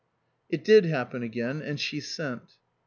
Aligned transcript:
It 0.49 0.63
did 0.65 0.85
happen 0.85 1.21
again, 1.21 1.61
and 1.61 1.79
she 1.79 1.99
sent. 1.99 2.57